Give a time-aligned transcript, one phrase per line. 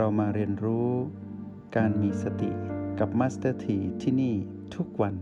[0.00, 0.90] เรามาเรียนรู้
[1.76, 2.50] การมีสติ
[2.98, 4.34] กับมาสเตอร์ทีที่นี่
[4.74, 5.14] ทุกวัน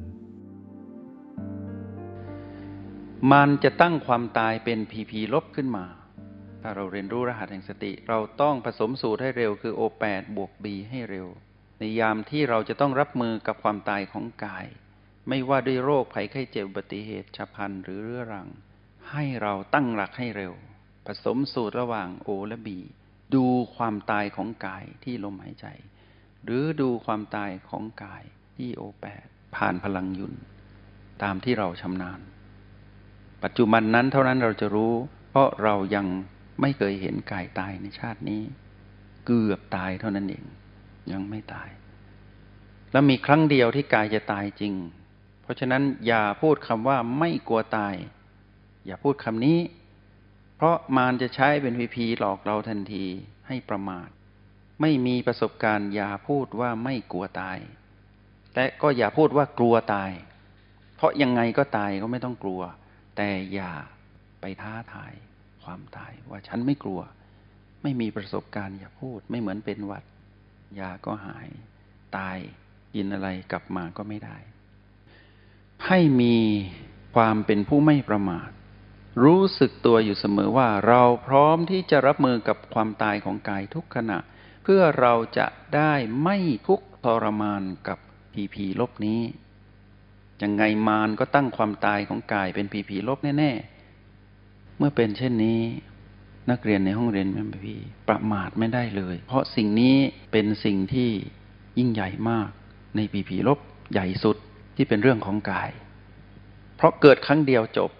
[3.32, 5.86] มันจะตั้งความตายเป็นพีพีลบขึ้นมา
[6.62, 11.28] ถ้าเราเรียนรู้รหัสแห่งสติ เราต้องผสมสูตรให้เร็วคือ O8 บวก B ให้เร็ว
[11.78, 14.66] ในยามที่เราจะต้องรับมือกับความตายของกาย
[15.28, 18.48] ไม่ว่าด้วยโรคภัยไข้เจ็บอุบัติเหตุฉับพลันหรือเรื้อรัง
[19.10, 20.52] ให้เราตั้งหลักให้เร็ว
[21.06, 22.68] ผสมสูตรระหว่าง O และ B
[23.34, 25.66] ดูความตายของกายที่ลมหายใจ
[26.44, 28.22] หรือดูความตายของกาย
[28.56, 29.06] ที่ O8
[29.56, 30.34] ผ่านพลังยุน
[31.22, 32.20] ตามที่เราชำนาญ
[33.42, 34.94] ปัจจุบันนั้นเท่านั้นเราจะรู้
[35.30, 36.06] เพราะเรายัง
[36.60, 38.42] ไม่เคยเห็นกายตายในชาตินี้
[39.26, 40.44] เกือบตายเท่านั้นเอง
[41.12, 41.68] ยังไม่ตาย
[42.92, 44.74] แล้วมีครั้งเดียวที่กายจะตายจริง
[45.42, 47.94] เพราะฉะนั้นอย่าพูดคำว่าไม่กลัวตาย
[48.86, 49.58] อย่าพูดคำนี้
[50.64, 53.06] ราะมารจะใช้เป็นพีพีหลอกเราทันที
[53.48, 54.08] ให้ประมาท
[54.80, 57.58] ไม่มีประสบการณ์อย่าพูดว่าไม่กลัวตาย
[58.54, 60.10] และก็อย่าพูดว่ากลัวตาย
[60.96, 62.60] เพราะยังไงก็ตายก็ไม่ต้องกลัว
[63.16, 63.72] แต่อย่า
[64.40, 65.12] ไปท้าทาย
[65.62, 67.00] ความตายว่าฉันไม่กลัว
[67.82, 70.04] ไม่มีประสบการณ์อย่าพูดไม่เหมือนเป็นหวัด
[70.80, 71.48] ยาก็หาย
[72.16, 72.38] ตาย
[72.94, 74.36] กินอะไรกลับมาก็ไม่ได้
[75.86, 76.36] ให้มี
[77.16, 78.50] ความเป็นผู้ไม่ประมาท
[79.22, 84.18] รู้สึกตัวอยู่เสมอว่าเราพร้อมที่จะรับมือกับความตายของกายทุกขณะ
[84.62, 87.98] เพื่อเราจะได้ไม่ทุกข์ทรมานกับ
[88.32, 89.20] พีพีลบนี้
[90.42, 93.52] ยังไงมารก็ตั้งความตายของกายเป็นผีผีลบแน่
[94.14, 95.60] ๆ เมื่อเป็นเช่นนี้
[96.50, 99.96] นักเรียนในห้องเรียนแม่พี่ประมาทไม่ได้เลย เพราะสิ่งนี้
[100.32, 101.10] เป็นสิ่งที่
[101.78, 102.48] ยิ่งใหญ่มาก
[102.96, 103.58] ในผีผีลบ
[103.92, 104.36] ใหญ่สุด
[104.76, 105.70] ที่เป็นเรื่องของกาย
[106.76, 107.90] เพราะเกิดครั้งเดียวจบ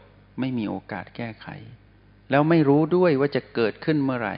[0.40, 1.46] ไม่มีโอกาสแก้ไข
[2.30, 4.36] แล้วไม่รู้ด้วยว่าจะเกิดขึ้นเมื่อไหร่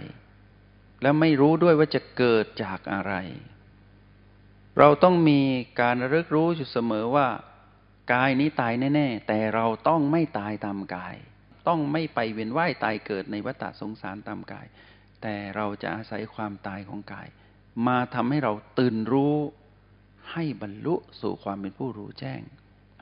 [1.03, 3.15] แล้วไม่รู้ด้วยว่าจะเกิดจากอะไร
[4.79, 5.41] เราต้องมี
[5.81, 7.29] การระลึกรู้อยู่เสมอว่า
[8.13, 11.17] กายนี้ตายแน่ ๆ แต่เราต้องไม่ตายตามกาย
[11.69, 14.67] ต้องไม่ไปเวียนว่ายตายเกิดในวัฏสงสารตามกาย
[15.23, 17.29] แต่เราจะอาศัยความตายของกาย
[17.87, 19.37] มาทำให้เราตื่นรู้
[20.33, 22.41] ให้บรรลุสู่ความเป็นผู้รู้แจ้ง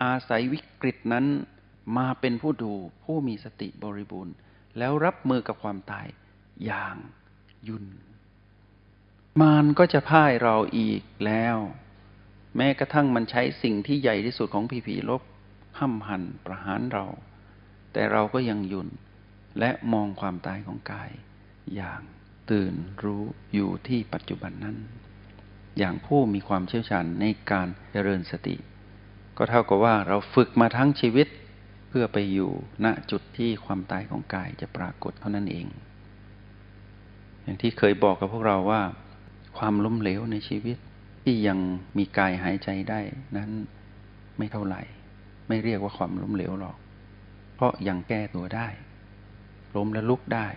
[0.05, 1.27] อาศัยวิกฤตนั้น
[1.97, 2.73] มาเป็นผู้ดู
[3.05, 4.35] ผู้มีสติบริบูรณ์
[4.79, 6.07] แล้วรับมือกับความตาย
[6.65, 6.97] อย่าง
[7.69, 7.85] ยุน
[9.41, 11.57] มารก็จะพ่ายเราอีกแล้ว
[12.57, 15.23] แม้กระทั่งมันใช้สิ่งที่ใหญ่ที่สุดของผีผีลบ
[15.79, 17.07] ห้ำหันประหารเรา
[17.93, 18.89] แต่เราก็ยังยุน
[19.59, 21.11] และมองความตายของกาย
[21.75, 22.01] อย่าง
[22.51, 22.75] ตื่น
[23.05, 23.23] รู้
[23.55, 24.77] อยู่ที่ปัจจุบันนั้น
[25.79, 28.57] อย่างผู้มีความเชี่ยวชาญในการเจริญสติ
[29.37, 31.29] ก็เท่ากับว่าเราฝึกมาทั้งชีวิต
[31.97, 32.53] พื่อไปอยู่
[32.85, 35.67] ณจุดที่ความตายของกายจะปรากฏเท่านั้นเอง
[37.43, 38.83] อย่างที่เคยบอกกับพวกเราว่า
[39.59, 40.77] ความล้มเหลวในชีวิต
[41.23, 41.59] ที่ยัง
[41.99, 43.01] มีกายหายใจได้
[43.37, 43.51] นั้น
[44.39, 44.83] ไม่เท่าไหร่
[45.49, 46.77] ไม่เรียกว่าความล้มเหลวหรอก
[47.55, 48.69] เพราะยังแก้ตัวได้
[49.77, 50.49] ล้มและลุกได้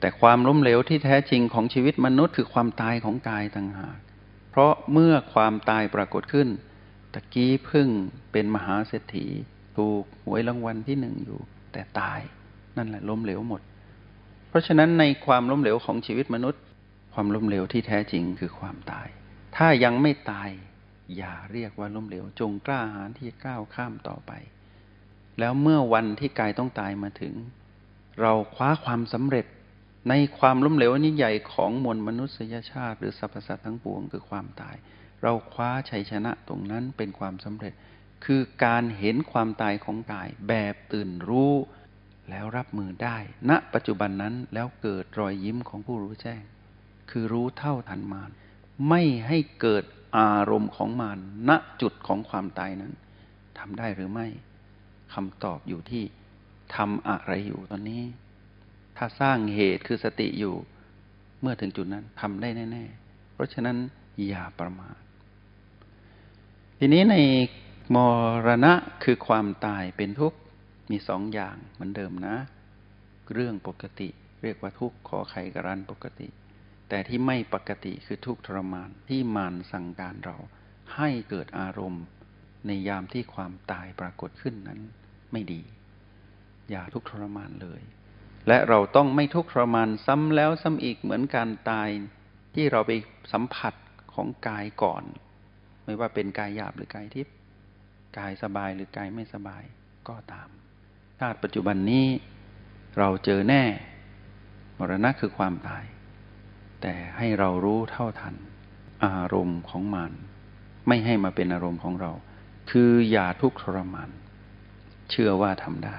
[0.00, 3.98] แต่ความล้มเหลวที่แท้จริงของชีวิตมนุษย์ คือความตายของกายต่างหาก
[4.50, 6.48] เพราะเมื่อความตายปรากฏขึ้น
[7.12, 7.88] ตะกี้พึ่ง
[8.32, 9.26] เป็นมหาเศรษฐี
[9.78, 11.40] ถูกหวยรางวัลที่หนึ่งอยู่
[11.72, 12.20] แต่ตาย
[12.76, 13.60] นั่นแหละล้มเหลวหมด
[14.48, 16.62] เพราะฉะนั้นในความล้มเหลวของชีวิตมนุษย์
[17.14, 19.08] ความล้มเหลวที่แท้จริงคือความตาย
[19.56, 20.50] ถ้ายังไม่ตาย
[21.16, 24.32] อย่าเรียกว่าล้มเหลวจงกล้าหาญที่จะก้าวข้ามต่อไป
[25.38, 27.34] แล้วเมื่อวันที่กายต้องตายมาถึง
[28.20, 29.46] เราคว้าความสำเร็จ
[30.08, 34.76] ในความล้มเหลวนี้ใหญ่ของมวลมนุษยชาติ หรือสรรพสัตว์ทั้งปวงคือความตาย
[35.22, 37.74] เราคว้าชัยชนะตรงนั้นเป็นความสำเร็จ
[38.24, 41.54] คือการเห็นความตายของกายแบบตื่นรู้
[42.30, 43.16] แล้วรับมือได้
[43.50, 46.42] ณปัจจุบันนั้นแล้วเกิดรอยยิ้มของผู้รู้แจ้ง
[47.10, 48.30] คือรู้เท่าทันมาร
[48.88, 49.84] ไม่ให้เกิด
[50.18, 51.50] อารมณ์ของมารณ
[51.80, 52.92] จุดของความตายนั้น
[53.58, 54.26] ทำได้หรือไม่
[55.14, 56.04] คำตอบอยู่ที่
[56.76, 58.02] ทำอะไรอยู่ตอนนี้
[58.96, 60.54] ถ้าสร้างเหตุคือสติอยู่
[61.40, 63.76] เมื่อถึงจุดนั้นทำได้แน่ ๆ เพราะฉะนั้น
[64.26, 64.98] อย่าประมาท
[66.78, 67.16] ทีนี้ใน
[67.94, 67.96] ม
[68.46, 68.72] รณะ
[69.04, 70.38] คือความตายเป็นทุกข์
[70.90, 72.36] มีสองอย่างเหมือนเดิมนะ
[73.34, 74.08] เรื่องปกติ
[74.42, 76.28] เรียกว่าทุกข์ขอไขกรันปกติ
[76.88, 80.36] แต่ที่ไม่ปกติคือทุกข์ทรมานที่มานสั่งการเรา
[80.96, 82.04] ให้เกิดอารมณ์
[82.66, 84.80] ในยามที่ความตายปรากฏขึ้นนั้น
[85.32, 85.62] ไม่ดี
[86.70, 87.80] อย่าทุกข์ทรมานเลย
[88.48, 91.88] และเราต้องไม่ทุกข์ทรมานซ้ำแล้วซ้ำอีกเหมือนการตาย
[92.54, 92.92] ที่เราไป
[93.32, 93.74] สัมผัส
[94.14, 95.02] ของกายก่อน
[95.84, 97.34] ไม่ว่าเป็นกายหยาบหรือกายทิพย์
[98.18, 99.62] กายสบายหรือกายไม่สบาย
[100.08, 100.48] ก็ตาม
[101.20, 102.06] ชาติปัจจุบันนี้
[102.98, 103.64] เราเจอแน่
[104.78, 105.84] มรณะคือความตาย
[106.82, 108.34] แต่ให้เรารู้เท่าทัน
[109.04, 110.12] อารมณ์ของมัน
[110.88, 112.12] ไม่ให้มาเป็นอารมณ์ของเรา
[112.70, 114.10] คืออย่าทุกข์ทรมาน
[115.10, 115.98] เชื่อว่าทำได้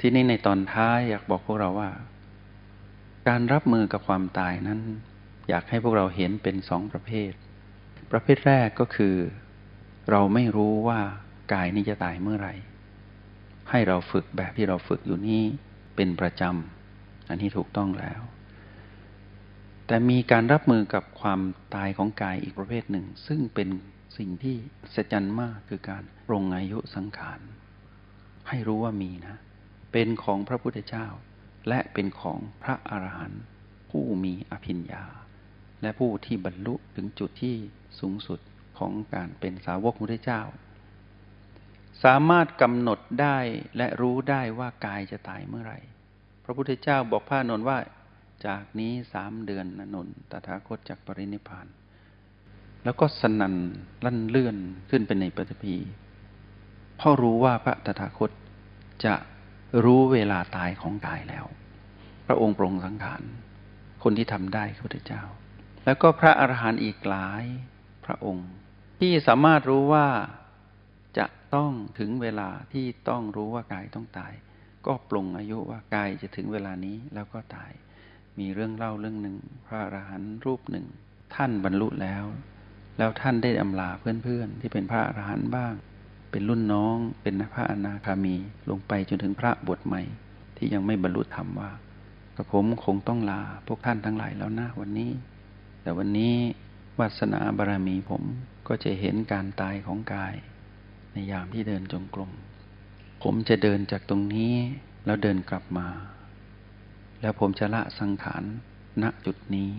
[0.00, 1.90] ที่นี้ในตอนท้ายอยากบอกพวกเราว่า
[3.28, 4.80] การรับมือกับความตายนั้น
[5.48, 7.32] อยากให้พวกเราเห็นเป็นสองประเภท
[8.12, 9.16] ประเภทแรกก็คือ
[10.10, 11.00] เราไม่รู้ว่า
[11.52, 12.54] กายนี้จะตายเมื่อไหร่
[13.70, 15.42] ให้เราฝึกแบบที่เราฝึกอยู่นี้
[15.96, 18.20] เป็นประจำ อันนี้ถูกต้องแล้ว
[19.86, 21.40] แต่มีการรับมือกับความ
[21.74, 23.68] ตายของกายอีกประเภทหนึ่ง ซึ่งเป็น
[24.18, 24.56] สิ่งที่
[24.94, 27.40] สัจจันมากคือการปรงอายุสังขาร
[28.48, 29.36] ให้รู้ว่ามีนะ
[29.92, 31.06] เป็นของพระพุทธเจ้า
[31.68, 33.42] และเป็นของพระอรหันต์
[33.90, 35.04] ผู้มีอภิญญา
[35.82, 37.56] และผู้ที่บรรลุถึงจุดที่
[38.00, 38.40] สูงสุด
[38.78, 40.42] ของการเป็นสาวกพระเจ้า
[42.04, 43.38] สามารถกำหนดได้
[43.76, 45.78] และรู้ได้ว่ากายจะตายเมื่อไหร่
[46.44, 47.78] พระพุทธเจ้าบอกพระนนท์ว่า
[48.46, 51.66] จากนี้สามเดือนนนท์ตถาคตจากปรินิพาน
[52.84, 53.54] แล้วก็สนัน
[54.04, 54.56] ลั่นเลื่อน
[54.90, 55.76] ขึ้นเป็นในปฐพี
[56.96, 58.30] เพราะรู้ว่าพระตถาคต
[59.04, 59.14] จะ
[59.84, 61.46] รู้เวลาตายของกายแล้ว
[62.26, 63.22] พระองค์ปรงสังขาร
[64.02, 65.22] คนที่ทำได้คือพระเจ้า
[65.84, 67.44] แล้วก็พระอรหันต์อีกหลาย
[68.04, 68.48] พระองค์
[68.98, 70.06] ที่สามารถรู้ว่า
[71.18, 74.32] จะต้องถึงเวลาที่ต้องรู้ว่ากายต้องตาย
[74.86, 77.72] ก็ปรงอายุว่ากายจะถึงเวลานี้แล้วก็ตาย
[78.38, 79.36] มีเรื่องเล่าเรื่องหนึ่ง
[79.66, 80.86] พระอรหันต์รูปหนึ่ง
[81.34, 82.24] ท่านบรรลุแล้ว
[82.98, 85.74] แล้วท่านได้อำลาเพื่อนๆ ที่เป็นพระอรหันต์บ้าง
[86.30, 88.36] เป็นรุ่นน้องเป็นพระอนาคามี
[88.70, 90.02] ลงไปจนถึงพระบวชใหม่
[90.56, 91.70] ที่ยังไม่บรรลุธรรมว่า
[92.36, 95.10] กระผมคงต้องลาพวกท่านทั้งหลายแล้วนะวันนี้
[95.82, 96.34] แต่วันนี้
[96.98, 98.22] วาสนาบารมีผม
[98.68, 100.34] ก็จะเห็นการตายของกาย
[101.12, 102.30] ในยามที่เดินจงกรม
[103.22, 104.54] ผมจะเดินจากตรงนี้
[105.06, 105.88] แล้วเดินกลับมา
[107.20, 108.42] แล้วผมจะละสังขาร
[109.02, 109.72] ณจุดนี้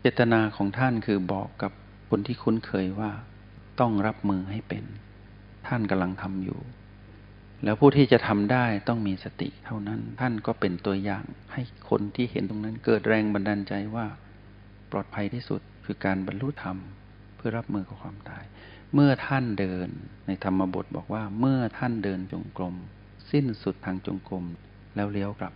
[0.00, 1.72] เจตนาของท่านคือบอกกับ
[2.08, 3.12] คนที่คุ้นเคยว่า
[3.80, 4.84] ต้องรับมือให้เป็น
[5.66, 6.60] ท่านกำลังทำอยู่
[7.64, 14.06] แล้วผู้ที่จะทำได้ต้องมีสติเท่านั้น ท่านก็เป็นตัวอย่างให้คนที่เห็นตรงนั้นเกิดแรงบันดาลใจว่า
[14.90, 16.78] ปลอดภัยที่สุด คือการบรรลุธรรม
[17.36, 18.44] เพื่อรับมือกับความตาย
[18.94, 19.88] เมื่อท่านเดิน
[20.26, 22.74] ในธรรมบทบอกว่าเมื่อท่านเดินจงกรม
[23.30, 24.44] สิ้นสุดทางจงกรม
[24.94, 25.54] แล้วเลี้ยวกลับ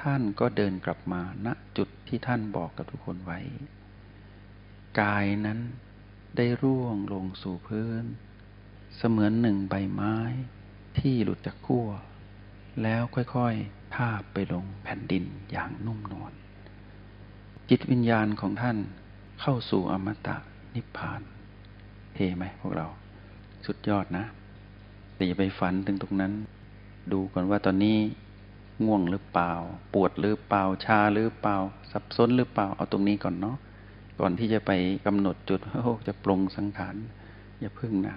[0.00, 3.38] ท่านก็เดินกลับมาณจุดที่ท่านบอกกับทุกคนไว้
[5.00, 5.58] กายนั้น
[6.36, 8.04] ได้ร่วงลงสู่พื้น
[8.96, 10.16] เสมือนหนึ่งใบไม้
[10.98, 11.88] ที่หลุดจากขั้ว
[12.82, 16.32] แล้วค่อยๆทาบไปลงแผ่นดินอย่างนุ่มนวล
[17.68, 18.78] จิตวิญญาณของท่าน
[19.46, 20.36] เข้าสู่อมตะ
[20.74, 21.20] นิพพาน
[22.14, 22.86] เทไหมพวกเรา
[23.66, 24.24] สุดยอดนะ
[25.14, 26.32] แต่อย่าไปฝันถึงตรงนั้น
[27.12, 27.96] ดูก่อนว่าตอนนี้
[28.84, 29.52] ง่วงหรือเปล่า
[29.94, 31.56] ปวดหรือเปล่า ชาหรือเปล่า
[31.92, 33.56] สับสนหรือเปล่า เอาตรงนี้ก่อนเนาะ
[34.20, 34.70] ก่อนที่จะไป
[35.06, 36.96] กำหนดจุดโอ้จะปรงสังขาร
[37.60, 38.16] อย่าพึ่งนะ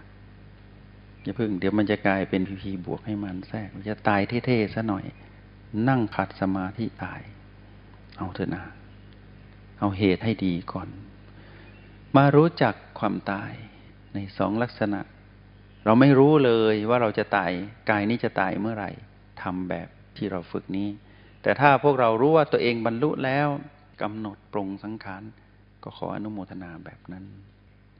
[1.24, 5.06] อย่าพึ่ง เดี๋ยวมันจะกลายเป็นพีพีบวกให้มันแทรก จะตายเท่ๆซะหน่อย
[5.88, 7.22] นั่งขัดสมาธิตาย
[8.18, 8.64] เอาเถอะนะ
[9.80, 10.90] เอาเหตุให้ดีก่อน
[12.16, 13.52] มารู้จักความตาย
[14.14, 15.02] ในสองลักษณะ
[15.86, 17.52] เราไม่รู้เลยว่าเราจะตาย
[17.90, 18.92] กายนี้จะตายเมื่อไหร่
[19.42, 20.90] ทำแบบที่เราฝึกนี้
[21.44, 23.48] แต่ถ้าพวกเรารู้ว่าตัวเองบรรลุแล้ว
[24.02, 25.24] กำหนดปรงสังขาร
[25.84, 27.26] ก็ขออนุโมทนาแบบนั้น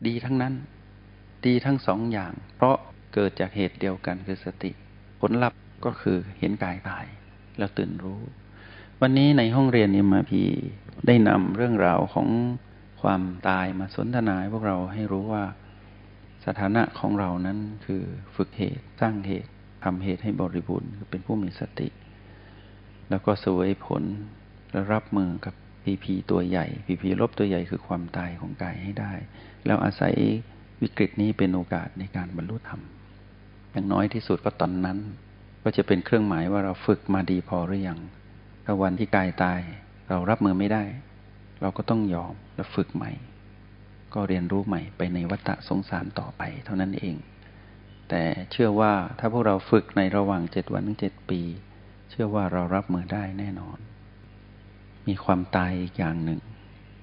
[0.08, 0.54] ดีทั้งนั้น
[1.46, 2.76] ดีทั้งสองอย่าง เพราะ
[3.14, 4.72] เกิดจากเหตุเดียวกันคือสติ
[5.22, 7.06] ผลลัพธ์ก็คือเห็นกายตาย
[7.58, 8.22] แล้วตื่นรู้
[9.02, 10.44] วันนี้ในห้องเรียนเอ็มาพี
[11.08, 12.28] ได้นำเรื่องราวของ
[13.02, 15.44] ความตายมาสนทนาให้พวกเราให้รู้ว่า
[16.46, 18.02] สถานะของเรานั้นคือ
[18.36, 19.52] ฝึกเหตุสร้างเหตุ
[19.84, 21.88] ทำเหตุให้บริบูรณ์คือเป็นผู้มีสติ
[23.10, 24.04] แล้วก็สวยผล
[24.72, 29.14] และรับมือกับพีพีตัวใหญ่พีพีลบตัวใหญ่คือความตายของกายให้ได้
[29.66, 30.16] แล้วอาศัย
[30.82, 32.82] วิกฤตนี้เป็นโอกาสในการบรรลุธรรม
[33.72, 34.98] อย่างน้อยที่สุดก็ตอนนั้น
[35.64, 38.00] ก็จะเป็นเครื่องหมายว่าเราฝึกมาดีพอหรือยัง
[38.66, 39.60] ถ้าวันที่กายตาย
[40.10, 40.84] เรารับมือไม่ได้
[41.62, 43.12] เราก็ต้องยอมและฝึกใหม่
[44.14, 47.16] ก็เรียนรู้ใหม่ไปในวัฏสงสารต่อไปเท่านั้นเอง
[48.10, 51.42] แต่เชื่อว่าถ้าพวกเราฝึกในระหว่างเจ็ดวันถึงเจ็ดปี
[52.10, 53.78] เชื่อว่าเรารับมือได้แน่นอน
[55.08, 56.40] มีความตายอีกอย่างหนึ่ง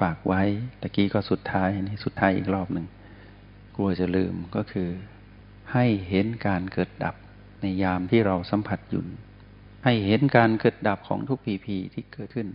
[0.00, 0.42] ฝากไว้
[0.80, 2.86] ตะกี้ก็สุดท้ายนี่สุดท้ายอีกรอบหนึ่ง
[3.76, 4.88] กลัวจะลืมก็คือ
[5.72, 7.14] ให้เห็นการเกิดดับ
[7.60, 9.08] ในยามที่เราสัมผัสยุน
[9.84, 12.48] ให้เห็นการเกิดดับของทุกพีพีที่เกิดขึ้น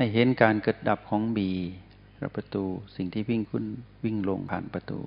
[0.00, 1.50] ให้เห็นการเกิดดับของบี
[2.22, 2.64] รประตู
[2.96, 3.64] สิ่งที่วิ่งขึ้น
[4.04, 5.00] วิ่งลงผ่านประตู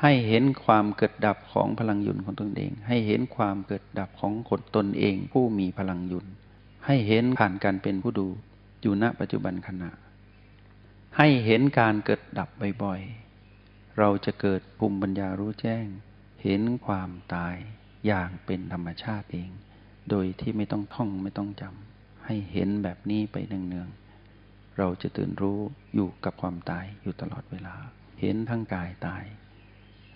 [0.00, 6.26] ให้เห็นความเกิดดับของพลังยุนของตนเอง ให้เห็นความเกิดดับของคนตนเองผู้มีพลังยุน
[6.86, 8.28] ให้เห็นผ่านการเป็นผู้ดู
[8.82, 9.90] อยู่ณปัจจุบันขณะ
[11.16, 12.48] ให้เห็นการเกิดดับ
[12.82, 15.86] บ่อยๆ เราจะเกิดภูมิปัญญารู้แจ้ง
[16.42, 17.56] เห็นความตาย
[18.06, 19.50] อย่างเป็นธรรมชาติเอง
[20.10, 21.89] โดยที่ไม่ต้องท่องไม่ต้องจำ
[22.32, 25.60] ให้เห็นแบบนี้ไปเนืองๆเราจะตื่นรู้
[25.94, 27.76] อยู่กับความตายอยู่ตลอดเวลา
[28.20, 29.24] เห็นทั้งกายตาย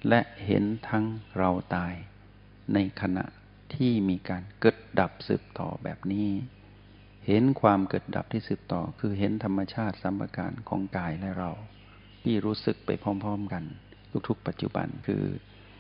[0.09, 1.05] และเห็นทั้ง
[1.39, 1.95] เราตาย
[2.75, 3.25] ในขณะ
[3.75, 6.29] ที่มีการเกิดดับสืบต่อแบบนี้
[7.27, 11.53] เห็นความเกิดดับที่สืบต่อ คือเห็นธรรมชาติสัมปการของกายและเรา
[12.23, 13.65] ที่รู้สึกไปพร้อมๆกัน
[14.29, 15.25] ทุกๆ ปัจจุบันคือ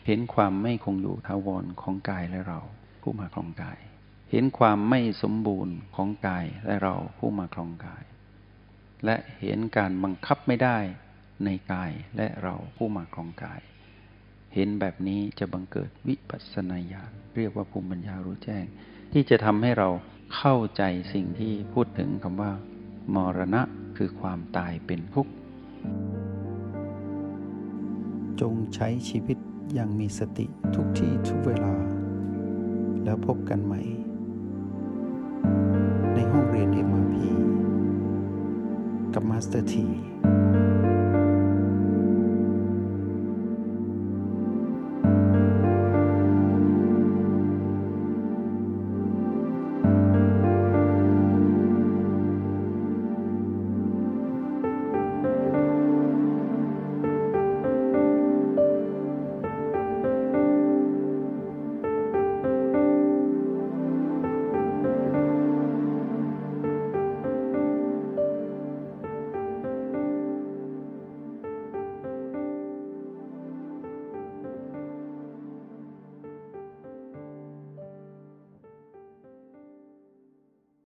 [0.07, 2.61] เห็นความไม่คงอยู่ทาวรของกายและเรา
[3.03, 3.81] ผู้มาครองกาย
[4.31, 8.05] เห็นความไม่สมบูรณ์ของกายและเราผู้มาครองกาย
[9.05, 10.79] และเห็นการบังคับไม่ได้
[11.45, 13.61] ในกายและเราผู้มาครองกาย
[14.55, 18.65] เห็นแบบนี้จะบังเกิดวิปัสสนาญาณเรียกว่าภูมิปัญญารู้แจ้ง
[19.13, 19.89] ที่จะทำให้เรา
[20.37, 22.53] เข้าใจสิ่งที่พูดถึงคำว่า
[23.15, 23.63] มรณะ
[23.97, 25.33] คือความตายเป็นทุกข์
[28.41, 29.39] จงใช้ชีวิต
[29.75, 31.75] อย่างมีสติทุกที่ทุกเวลา
[33.05, 33.81] แล้วพบกันใหม่
[36.73, 37.45] ในห้องเรียน MRP
[39.15, 39.87] กับมาสเตอร์ที